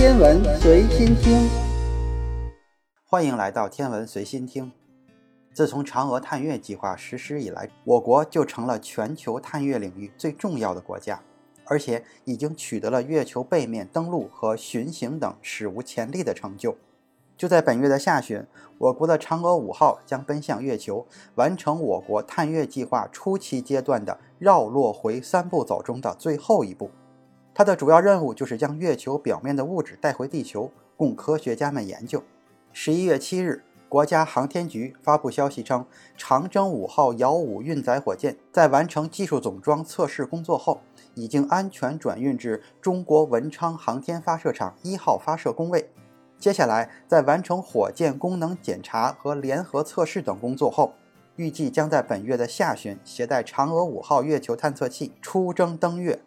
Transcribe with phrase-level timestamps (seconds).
[0.00, 1.46] 天文随心听，
[3.04, 4.72] 欢迎来到天文随心听。
[5.52, 11.20] 自从嫦娥探月计划实施以来，我国就成了全球探月领域最重要的国家，
[11.66, 16.78] 而且已经取得了月球背面登陆和巡行等史无前例的成就。
[17.36, 18.42] 就在本月的下旬，
[18.78, 26.90] 我国的嫦娥五号将奔向月球，完成我国探月计划初期阶段的绕、落、回三步走中的最后一步。
[27.60, 32.22] 它的主要任务就是将月球表面的物质带回地球，供科学家们研究。
[32.72, 35.84] 十一月七日，国家航天局发布消息称，
[36.16, 40.80] 长征五号遥五运载火箭在完成技术总装测试工作后，
[41.12, 45.90] 已经安全转运至中国文昌航天发射场一号发射工位。
[46.38, 50.94] 接下来，在完成火箭功能检查和联合测试等工作后，
[51.36, 56.18] 预计将在本月的下旬携带嫦娥五号月球探测器出征登月。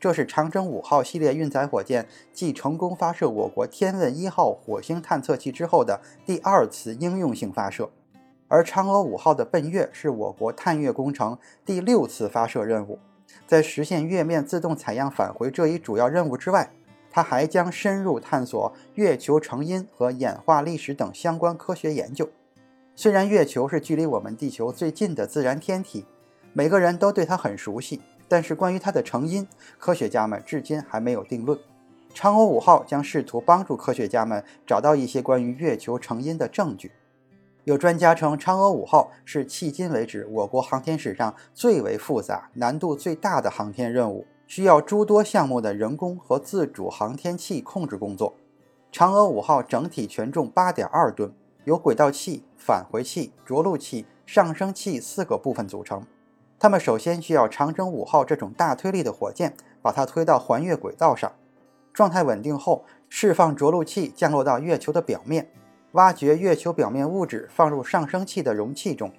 [0.00, 7.90] 这是长征五号系列运载火箭继成功发射我国天问一号火星探测器之后的第二次应用性发射，
[8.46, 12.98] 而嫦娥五号的奔月是我国探月工程第六次发射任务。
[13.46, 16.70] 在实现月面自动采样返回这一主要任务之外，
[17.10, 22.28] 它还将深入探索月球成因和演化历史等相关科学研究。
[22.94, 26.06] 虽然月球是距离我们地球最近的自然天体，
[26.52, 29.48] 每个人都对它很熟悉，但是关于它的成因，
[29.78, 31.58] 科学家们至今还没有定论。
[32.14, 36.92] 嫦娥五号将试图帮助科学家们找到一些关于月球成因的证据。
[37.64, 44.26] 有专家称，嫦娥五号是迄今为止我国航天史上最为复杂、难度最大的航天任务。
[44.46, 48.34] 需要诸多项目的人工和自主航天器控制工作。
[48.90, 51.30] 嫦娥五号整体全重八点二吨，
[51.64, 56.02] 由轨道器、返回器、着陆器、上升器四个部分组成。
[56.58, 61.32] 他们首先需要长征五号这种大推力的火箭把它推到环月轨道上，
[61.92, 65.48] 状态稳定后，释放着陆器降落到月球的表面，
[65.92, 69.12] 挖掘月球表面物质放入上升器的容器中，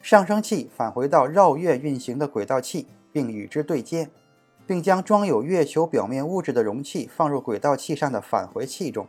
[0.00, 4.08] 上升器返回到绕月运行的轨道器，并与之对接。
[4.66, 9.06] 并将装有月球表面物质的容器放入轨道器上的返回器中，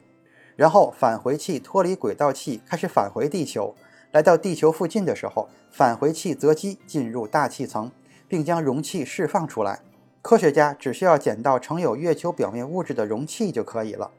[0.57, 3.73] 然后返回器脱离轨道器开始返回地球。
[4.15, 7.91] 来到地球附近的时候，返回器择机进入大气层，
[8.29, 9.81] 并将容器释放出来。
[10.21, 14.09] 科学家只需要捡到盛有月球表面物质的容器就可以了。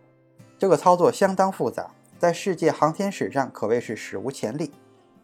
[0.59, 4.71] 这个操作相当复杂，在世界航天史上可谓是史无前例，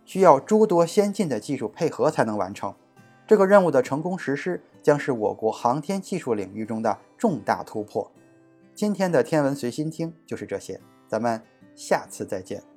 [0.06, 2.75] 需要诸多先进的技术配合才能完成。
[3.27, 8.10] 这个任务的成功实施将是我国航天技术领域中的重大突破。
[8.75, 11.43] 今天的天文随心听就是这些，咱们
[11.77, 12.72] 下次再见。